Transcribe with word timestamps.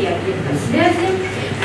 статьи 0.00 0.08
объектов 0.08 0.56
связи 0.68 1.08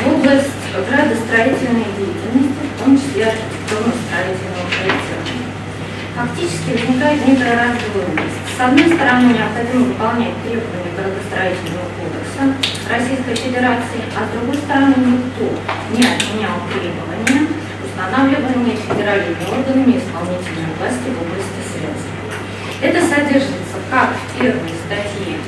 в 0.03 0.13
область 0.13 0.51
градостроительной 0.89 1.87
деятельности, 1.95 2.63
в 2.75 2.83
том 2.83 2.97
числе 2.97 3.31
архитектурно-строительного 3.31 4.67
проектирования. 4.75 5.47
Фактически 6.15 6.69
возникает 6.75 7.27
некая 7.27 7.55
раздвоенность. 7.55 8.39
С 8.55 8.59
одной 8.59 8.87
стороны, 8.91 9.35
необходимо 9.35 9.83
выполнять 9.85 10.35
требования 10.43 10.91
градостроительного 10.95 11.87
кодекса 11.95 12.43
Российской 12.87 13.35
Федерации, 13.35 14.01
а 14.15 14.27
с 14.27 14.29
другой 14.31 14.57
стороны, 14.59 14.95
никто 14.95 15.47
не 15.91 16.03
отменял 16.03 16.55
требования 16.71 17.47
устанавливания 17.83 18.75
федеральными 18.75 19.43
органами 19.47 19.99
исполнительной 19.99 20.71
власти 20.79 21.07
в 21.07 21.19
области 21.23 21.61
связи. 21.71 22.07
Это 22.83 22.99
содержится 22.99 23.79
как 23.89 24.11
в 24.15 24.39
первой 24.39 24.75
статье 24.87 25.39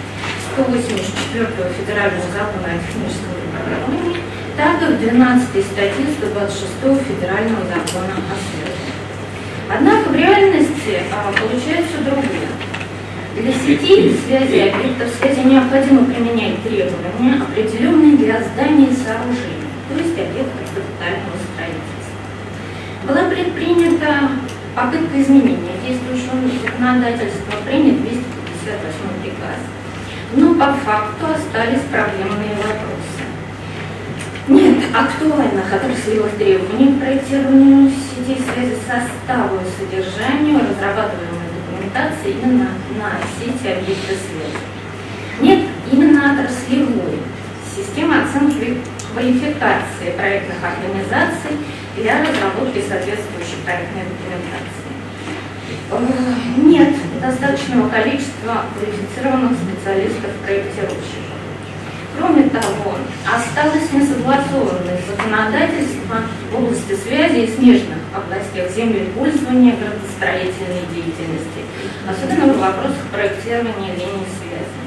184 0.57 1.45
Федерального 1.77 2.25
закона 2.33 2.65
о 2.65 2.81
техническом 2.81 3.29
регулировании, 3.37 4.25
так 4.57 4.81
и 4.81 4.85
в 4.89 4.99
12 4.99 5.65
статье 5.69 6.05
126 6.17 6.97
Федерального 7.05 7.61
закона 7.69 8.17
о 8.17 8.33
связи. 8.41 8.89
Однако 9.69 10.09
в 10.09 10.15
реальности 10.15 10.97
а, 11.13 11.29
получается 11.29 12.01
другое. 12.01 12.49
Для 13.37 13.53
сети 13.53 14.17
связи 14.25 14.73
объектов 14.73 15.13
связи 15.21 15.45
необходимо 15.45 16.05
применять 16.05 16.63
требования, 16.63 17.37
определенные 17.37 18.17
для 18.17 18.41
зданий 18.41 18.89
и 18.89 18.97
сооружений, 18.97 19.69
то 19.89 19.93
есть 19.93 20.17
объектов 20.17 20.73
капитального 20.73 21.37
строительства. 21.53 22.17
Была 23.05 23.29
предпринята 23.29 24.41
попытка 24.73 25.21
изменения 25.21 25.77
действующего 25.85 26.49
законодательства, 26.49 27.61
принят 27.63 28.01
258 28.01 29.21
приказ. 29.21 29.76
Но 30.33 30.53
по 30.55 30.73
факту 30.73 31.25
остались 31.27 31.83
проблемные 31.89 32.55
вопросы. 32.55 33.23
Нет 34.49 34.83
актуальных 34.93 35.73
отраслевых 35.73 36.35
требований 36.37 36.93
к 36.93 36.99
проектированию 36.99 37.89
сетей 37.91 38.41
связи, 38.43 38.77
составу 38.85 39.57
и 39.57 39.67
содержанию 39.79 40.59
разрабатываемой 40.59 41.47
документации 41.57 42.31
именно 42.31 42.69
на 42.97 43.19
сети 43.39 43.67
объекта 43.67 44.13
связи. 44.15 44.63
Нет 45.39 45.67
именно 45.91 46.33
отраслевой 46.33 47.19
системы 47.75 48.21
оценки 48.21 48.77
квалификации 49.13 50.11
проектных 50.15 50.57
организаций 50.63 51.57
для 51.95 52.21
разработки 52.21 52.83
соответствующей 52.87 53.63
проектной 53.63 54.03
документации. 54.03 54.86
Э, 55.91 56.05
нет 56.57 56.93
достаточного 57.21 57.89
количества 57.89 58.65
квалифицированных 58.73 59.57
специалистов-проектировщиков. 59.57 61.37
Кроме 62.17 62.49
того, 62.49 62.95
осталось 63.25 63.91
несогласованное 63.93 64.99
законодательство 65.07 66.23
в 66.51 66.55
области 66.55 66.95
связи 66.95 67.45
и 67.45 67.55
смежных 67.55 67.99
областях 68.13 68.71
землепользования 68.71 69.75
градостроительной 69.75 70.87
деятельности, 70.93 71.61
особенно 72.09 72.53
в 72.53 72.59
вопросах 72.59 73.05
проектирования 73.13 73.93
линий 73.93 74.27
связи. 74.39 74.81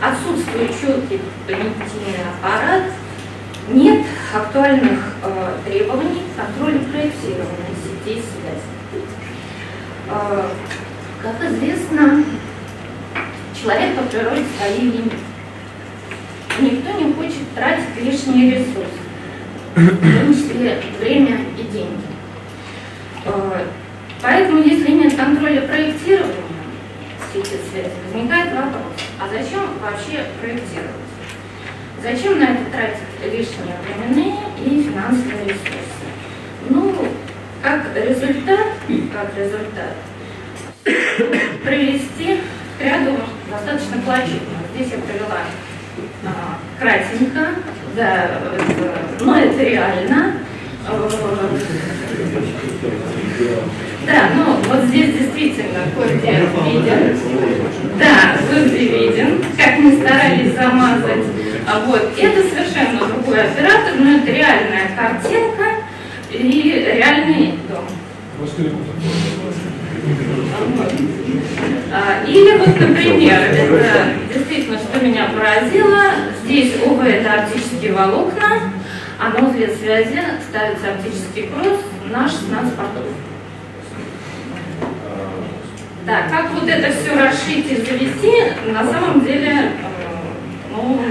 Отсутствует 0.00 0.70
четкий 0.70 1.20
понятийный 1.46 2.24
аппарат, 2.32 2.84
нет 3.68 4.06
актуальных 4.34 5.16
э, 5.22 5.56
требований 5.66 6.22
к 6.32 6.40
контролю 6.40 6.80
проектирования 6.80 7.76
сетей 7.84 8.22
связи. 8.22 8.79
Э, 10.10 10.48
как 11.22 11.50
известно, 11.50 12.24
человек 13.60 13.96
по 13.96 14.02
природе 14.04 14.44
своей 14.58 14.90
лимит 14.90 15.12
никто 16.60 16.90
не 16.98 17.12
хочет 17.12 17.54
тратить 17.54 17.96
лишние 18.02 18.50
ресурсы, 18.50 19.00
в 19.76 20.20
том 20.20 20.34
числе 20.34 20.82
время 20.98 21.40
и 21.56 21.62
деньги. 21.62 22.00
Э, 23.24 23.66
поэтому, 24.20 24.62
если 24.62 24.90
нет 24.90 25.14
контроля 25.14 25.62
проектирования 25.62 26.34
сети 27.32 27.56
связи, 27.70 27.92
возникает 28.12 28.52
вопрос, 28.52 28.82
а 29.20 29.28
зачем 29.28 29.60
вообще 29.80 30.26
проектировать? 30.40 30.90
Зачем 32.02 32.40
на 32.40 32.44
это 32.44 32.64
тратить 32.72 33.32
лишние 33.32 33.76
временные 33.84 34.34
и 34.64 34.82
финансовые 34.82 35.44
ресурсы? 35.44 36.08
Ну, 36.68 36.94
как 37.62 37.84
результат, 37.94 38.69
как 39.12 39.36
результат, 39.36 39.94
привести 41.64 42.40
к 42.78 42.82
ряду 42.82 43.18
достаточно 43.50 44.00
плачевных. 44.04 44.40
Здесь 44.74 44.92
я 44.92 44.98
привела 44.98 45.40
а, 46.24 46.58
кратенько, 46.78 47.54
да, 47.96 48.30
но 49.20 49.38
это 49.38 49.62
реально. 49.62 50.34
Да, 54.06 54.30
ну 54.34 54.56
вот 54.66 54.84
здесь 54.86 55.12
действительно 55.12 55.80
кое-где 55.94 56.30
виден. 56.64 57.18
Да, 57.98 58.36
кое-где 58.48 58.88
виден, 58.88 59.44
как 59.56 59.78
мы 59.78 60.00
старались 60.00 60.54
замазать. 60.54 61.26
А 61.66 61.80
вот 61.80 62.12
это 62.18 62.42
совершенно 62.48 63.06
другой 63.06 63.42
оператор, 63.42 63.94
но 63.98 64.16
это 64.16 64.32
реальная 64.32 64.90
картинка 64.96 65.64
и 66.30 66.92
реальный 66.96 67.58
дом. 67.68 67.84
А, 71.92 72.24
или 72.26 72.56
вот, 72.56 72.80
например, 72.80 73.40
это 73.40 74.06
действительно, 74.32 74.78
что 74.78 75.04
меня 75.04 75.28
поразило, 75.28 76.02
здесь 76.44 76.74
ОВ 76.86 77.04
это 77.04 77.42
оптические 77.42 77.92
волокна, 77.92 78.72
а 79.18 79.28
на 79.30 79.48
узле 79.48 79.68
связи 79.68 80.20
ставится 80.48 80.92
оптический 80.92 81.48
кросс 81.48 81.80
на 82.10 82.28
16 82.28 82.74
портов. 82.74 83.04
Да, 86.06 86.22
как 86.30 86.50
вот 86.52 86.68
это 86.68 86.90
все 86.92 87.14
расшить 87.14 87.70
и 87.70 87.76
завести, 87.76 88.72
на 88.72 88.90
самом 88.90 89.22
деле, 89.24 89.50
э, 89.50 89.70
ну, 90.74 91.02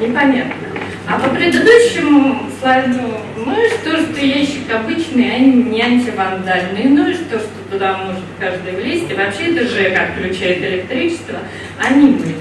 непонятно. 0.00 0.63
А 1.06 1.18
по 1.18 1.28
предыдущему 1.28 2.50
слайду, 2.58 3.00
ну 3.36 3.62
и 3.62 3.68
что, 3.68 4.00
что 4.00 4.24
ящик 4.24 4.72
обычный, 4.72 5.34
а 5.34 5.38
не 5.38 5.82
антивандальный, 5.82 6.84
ну 6.84 7.08
и 7.08 7.14
что, 7.14 7.38
что 7.38 7.48
туда 7.70 7.98
может 7.98 8.24
каждый 8.40 8.72
влезть, 8.72 9.10
и 9.10 9.14
вообще 9.14 9.54
это 9.54 9.68
ЖЭК 9.68 9.98
отключает 10.00 10.62
электричество, 10.62 11.40
а 11.78 11.92
не 11.92 12.06
мы. 12.06 12.34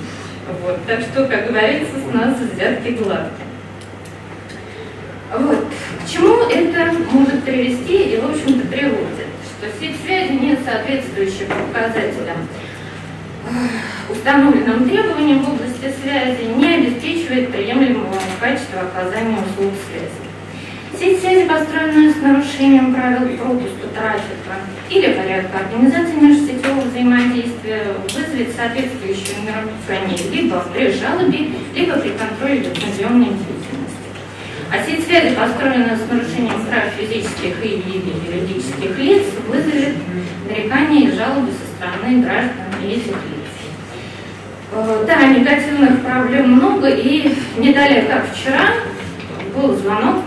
Вот, 0.62 0.79
так 0.88 1.01
что, 1.01 1.25
как 1.25 1.47
говорится, 1.47 1.94
с 2.00 2.13
нас 2.13 2.38
взятки 2.40 2.90
гладкие. 2.90 3.47
Вот. 5.38 5.68
К 6.06 6.09
чему 6.09 6.44
это 6.50 6.94
может 7.12 7.44
привести 7.44 8.13
и, 8.13 8.18
в 8.18 8.30
общем-то, 8.30 8.68
приводит? 8.68 9.28
Что 9.57 9.68
сеть 9.80 9.97
связи 10.06 10.34
нет 10.34 10.59
соответствующих 10.66 11.47
показателям 11.47 12.47
установленным 14.09 14.90
требованиям 14.90 15.44
в 15.44 15.53
области 15.53 15.94
связи 16.02 16.46
не 16.56 16.75
обеспечивает 16.75 17.52
приемлемого 17.52 18.16
качества 18.40 18.81
оказания 18.81 19.38
услуг 19.38 19.74
связи. 19.88 20.24
Сеть 21.00 21.22
связи, 21.22 21.47
построенная 21.47 22.13
с 22.13 22.18
нарушением 22.18 22.94
правил 22.94 23.36
пропуска 23.38 23.88
трафика 23.96 24.56
или 24.90 25.13
порядка 25.13 25.59
организации 25.59 26.19
межсетевого 26.19 26.81
взаимодействия, 26.81 27.88
вызовет 28.13 28.56
соответствующие 28.56 29.38
нарушения 29.44 30.31
либо 30.31 30.63
при 30.72 30.92
жалобе, 30.92 31.50
либо 31.74 31.97
при 31.97 32.09
контроле 32.12 32.59
лицензионной 32.59 33.25
деятельности. 33.25 34.04
А 34.72 34.86
сеть 34.86 35.06
связи, 35.06 35.36
построенная 35.36 35.98
с 35.98 36.10
нарушением 36.10 36.66
прав 36.68 36.94
физических 36.98 37.66
и 37.66 37.83
юридических 38.28 38.98
лиц, 39.00 39.24
вызовет 39.48 39.95
нарекания 40.48 41.10
и 41.10 41.16
жалобы 41.16 41.50
со 41.51 41.66
стороны 41.75 42.22
граждан 42.22 42.68
и 42.83 42.94
этих 42.94 43.07
лиц. 43.07 43.32
Э, 44.75 45.04
да, 45.06 45.28
негативных 45.28 46.02
проблем 46.02 46.54
много, 46.54 46.90
и 46.90 47.36
не 47.58 47.74
далее, 47.74 48.04
как 48.04 48.25
вчера, 48.31 48.72
был 49.56 49.75
звонок 49.75 50.24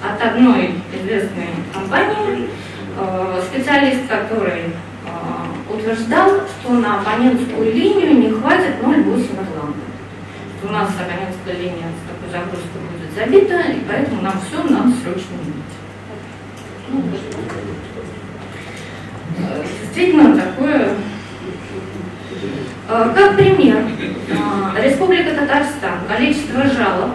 от 0.00 0.22
одной 0.22 0.74
известной 0.92 1.48
компании, 1.72 2.48
э, 2.96 3.42
специалист, 3.50 4.06
который 4.06 4.66
э, 4.66 5.72
утверждал, 5.72 6.30
что 6.46 6.72
на 6.74 7.00
абонентскую 7.00 7.74
линию 7.74 8.14
не 8.14 8.30
хватит 8.30 8.76
0,8 8.80 9.02
Ирланда. 9.02 9.84
У 10.62 10.68
нас 10.68 10.90
абонентская 10.96 11.56
линия 11.56 11.88
с 11.90 12.06
такой 12.08 12.30
загрузкой 12.30 12.80
будет 12.92 13.12
забита, 13.12 13.72
и 13.72 13.80
поэтому 13.88 14.22
нам 14.22 14.40
все 14.40 14.62
надо 14.62 14.90
срочно 15.02 15.34
менять. 15.42 15.74
Ну, 16.90 17.02
действительно, 19.82 20.36
такое 20.36 20.83
как 22.86 23.36
пример, 23.36 23.78
э, 24.28 24.82
Республика 24.82 25.30
Татарстан, 25.34 26.00
количество 26.06 26.64
жалоб 26.64 27.12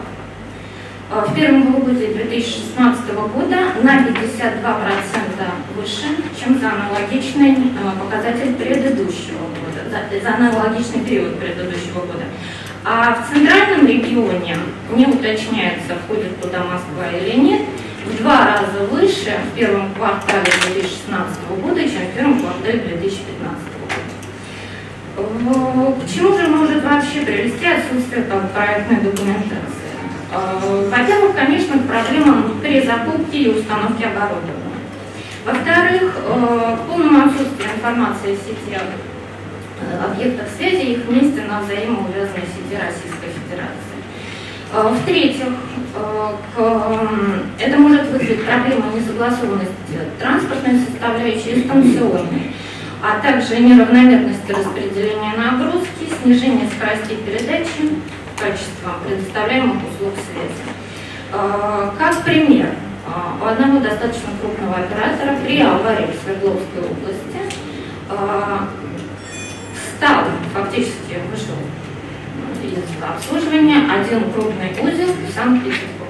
э, 1.12 1.26
в 1.28 1.36
первом 1.36 1.74
полугодии 1.74 2.14
2016 2.14 3.14
года 3.14 3.58
на 3.84 4.00
52% 4.00 4.10
выше, 5.76 6.08
чем 6.40 6.60
за 6.60 6.72
аналогичный 6.72 7.56
показатель 8.00 8.56
предыдущего 8.56 9.46
года, 9.48 9.90
за, 9.90 10.22
за 10.22 10.36
аналогичный 10.36 11.02
период 11.02 11.40
предыдущего 11.40 12.00
года. 12.02 12.26
А 12.84 13.14
в 13.22 13.32
центральном 13.34 13.86
регионе 13.86 14.58
не 14.96 15.06
уточняется, 15.06 15.96
входит 16.04 16.42
туда 16.42 16.64
Москва 16.64 17.12
или 17.12 17.38
нет, 17.38 17.62
в 18.06 18.18
два 18.24 18.46
раза 18.48 18.86
выше 18.90 19.38
в 19.52 19.56
первом 19.56 19.94
квартале 19.94 20.52
2016 20.74 21.40
года, 21.62 21.82
чем 21.82 22.08
в 22.08 22.16
первом 22.16 22.40
квартале 22.40 22.80
2015 22.80 23.69
года. 25.24 25.96
К 26.02 26.10
чему 26.10 26.38
же 26.38 26.48
может 26.48 26.84
вообще 26.84 27.22
привести 27.22 27.66
отсутствие 27.66 28.26
проектной 28.54 29.02
документации? 29.02 29.90
Э, 30.32 30.90
во-первых, 30.90 31.36
конечно, 31.36 31.80
к 31.80 31.88
проблемам 31.88 32.60
перезакупки 32.62 33.36
и 33.36 33.50
установки 33.50 34.04
оборудования. 34.04 34.80
Во-вторых, 35.46 36.16
э, 36.16 36.78
полному 36.88 37.26
отсутствию 37.26 37.70
информации 37.76 38.36
в 38.36 38.40
сети 38.40 38.78
э, 38.78 40.06
объектов 40.06 40.48
связи 40.56 40.92
их 40.92 41.06
вместе 41.06 41.42
на 41.44 41.62
взаимоувязанной 41.62 42.46
сети 42.46 42.80
Российской 42.80 43.32
Федерации. 43.40 43.90
В-третьих, 44.72 45.48
это 47.58 47.78
может 47.80 48.08
вызвать 48.12 48.46
проблему 48.46 48.84
несогласованности 48.96 49.74
транспортной 50.20 50.82
составляющей 50.82 51.54
и 51.54 51.64
станционной, 51.64 52.54
а 53.02 53.20
также 53.22 53.60
неравномерности 53.60 54.52
распределения 54.52 55.34
нагрузки, 55.38 56.10
снижение 56.22 56.68
скорости 56.70 57.16
передачи, 57.26 57.96
качеством 58.38 58.94
предоставляемых 59.06 59.78
услуг 59.78 60.14
связи. 60.16 60.76
А, 61.32 61.94
как 61.98 62.24
пример, 62.24 62.70
а, 63.08 63.38
у 63.42 63.46
одного 63.46 63.80
достаточно 63.80 64.30
крупного 64.42 64.76
оператора 64.76 65.38
при 65.44 65.62
аварии 65.62 66.08
в 66.08 66.24
Свердловской 66.24 66.82
области 66.82 67.40
встал, 69.76 70.24
фактически 70.54 71.20
вышел 71.30 71.56
из 72.64 73.04
обслуживания 73.04 73.84
один 73.92 74.32
крупный 74.32 74.72
узел 74.82 75.14
в 75.14 75.34
Санкт-Петербурге. 75.34 76.10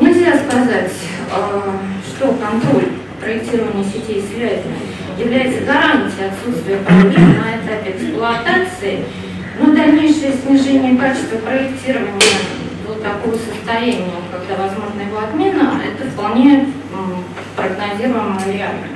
Нельзя 0.00 0.38
сказать, 0.38 0.92
а, 1.30 1.76
что 2.08 2.32
контроль 2.32 2.88
проектирования 3.20 3.84
сетей 3.84 4.22
связи 4.22 4.64
является 5.18 5.64
гарантией 5.64 6.28
отсутствия 6.28 6.76
проблем 6.78 7.36
на 7.38 7.56
этапе 7.56 7.96
эксплуатации 7.96 9.04
но 9.58 9.74
дальнейшее 9.74 10.32
снижение 10.32 10.96
качества 10.96 11.36
проектирования 11.38 12.20
до 12.86 12.94
такого 12.94 13.34
состояния, 13.34 14.22
когда 14.30 14.62
возможна 14.62 15.00
его 15.02 15.18
отмена, 15.18 15.80
это 15.84 16.10
вполне 16.10 16.66
прогнозируемо 17.56 18.40
реально. 18.46 18.86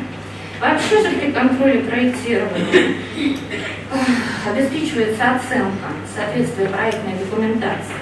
Вообще 0.61 1.03
же 1.03 1.11
при 1.17 1.33
контроле 1.33 1.81
проектирования 1.81 2.95
обеспечивается 4.49 5.37
оценка 5.37 5.89
соответствия 6.15 6.67
проектной 6.67 7.15
документации 7.19 7.95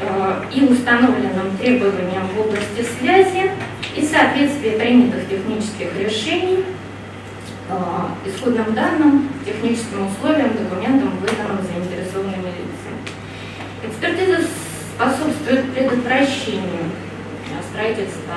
э, 0.00 0.42
и 0.54 0.64
установленным 0.64 1.56
требованиям 1.58 2.28
в 2.28 2.40
области 2.40 2.86
связи 2.98 3.50
и 3.96 4.02
соответствие 4.02 4.78
принятых 4.78 5.28
технических 5.28 5.88
решений 5.98 6.64
исходным 8.26 8.74
данным, 8.74 9.28
техническим 9.44 10.06
условиям, 10.06 10.52
документам, 10.52 11.10
выданным 11.20 11.58
заинтересованными 11.62 12.52
лицами. 12.52 13.00
Экспертиза 13.82 14.46
способствует 14.94 15.72
предотвращению 15.72 16.90
строительства 17.70 18.34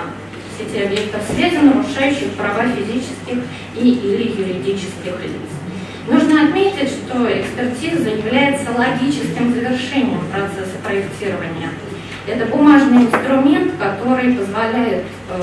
сети 0.57 0.83
объектов 0.83 1.21
связи, 1.33 1.57
нарушающих 1.57 2.33
права 2.33 2.63
физических 2.67 3.43
и 3.75 3.89
или 3.89 4.31
юридических 4.31 5.19
лиц. 5.21 5.49
Нужно 6.07 6.45
отметить, 6.45 6.89
что 6.89 7.27
экспертиза 7.31 8.09
является 8.09 8.71
логическим 8.77 9.53
завершением 9.53 10.21
процесса 10.31 10.77
проектирования. 10.83 11.69
Это 12.27 12.45
бумажный 12.45 13.03
инструмент, 13.03 13.73
который 13.79 14.33
позволяет 14.33 15.03
э, 15.29 15.41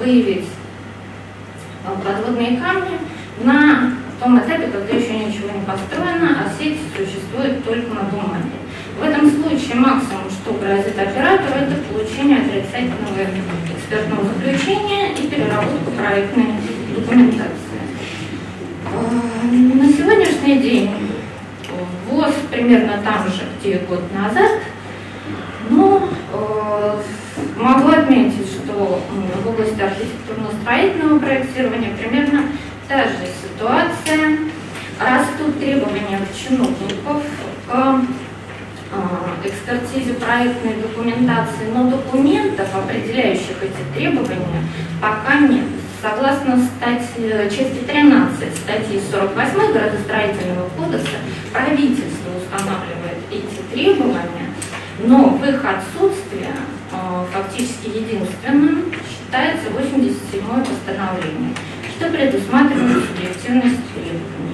выявить 0.00 0.46
подводные 1.84 2.58
камни 2.58 2.98
на 3.42 3.92
том 4.20 4.38
этапе, 4.38 4.68
когда 4.68 4.96
еще 4.96 5.18
ничего 5.18 5.48
не 5.50 5.64
построено, 5.66 6.38
а 6.40 6.50
сеть 6.58 6.78
существует 6.96 7.64
только 7.64 7.94
на 7.94 8.02
бумаге. 8.02 8.64
В 8.98 9.02
этом 9.02 9.28
случае 9.28 9.74
максимум, 9.76 10.30
что 10.30 10.54
грозит 10.54 10.98
оператору, 10.98 11.60
это 11.60 11.74
получение 11.90 12.38
отрицательного 12.38 13.26
экспертного 13.76 14.24
заключения 14.24 15.12
и 15.14 15.26
переработка 15.28 15.90
проектной 15.98 16.54
документации. 16.94 17.82
А, 18.86 19.44
на 19.52 19.92
сегодняшний 19.92 20.58
день 20.58 20.90
ВОЗ 22.08 22.34
примерно 22.50 22.98
там 23.02 23.26
же, 23.28 23.42
где 23.58 23.78
год 23.78 24.02
назад, 24.12 24.60
но 25.70 26.08
э, 26.32 26.96
могу 27.56 27.88
отметить, 27.88 28.46
что 28.46 28.63
в 28.84 29.48
области 29.48 29.80
архитектурно-строительного 29.80 31.18
проектирования 31.18 31.96
примерно 31.96 32.44
та 32.88 33.04
же 33.04 33.26
ситуация. 33.42 34.38
Растут 35.00 35.58
требования 35.58 36.20
чиновников 36.36 37.22
к 37.66 37.70
а, 37.72 38.00
экспертизе 39.42 40.14
проектной 40.14 40.74
документации, 40.76 41.66
но 41.74 41.90
документов, 41.90 42.68
определяющих 42.72 43.56
эти 43.60 43.96
требования, 43.98 44.62
пока 45.00 45.40
нет. 45.40 45.64
Согласно 46.00 46.58
статье, 46.58 47.50
части 47.50 47.84
13 47.86 48.56
статьи 48.56 49.00
48 49.10 49.72
градостроительного 49.72 50.68
кодекса, 50.76 51.16
правительство 51.52 52.30
устанавливает 52.38 53.18
эти 53.32 53.74
требования, 53.74 54.54
но 55.04 55.30
в 55.30 55.44
их 55.44 55.64
отсутствие 55.64 56.23
Э, 56.23 56.23
фактически 57.34 57.88
единственным 57.88 58.92
считается 59.10 59.66
87-е 59.68 60.64
постановление, 60.64 61.52
что 61.96 62.08
предусматривает 62.10 63.04
субъективность 63.08 63.80
требований. 63.92 64.53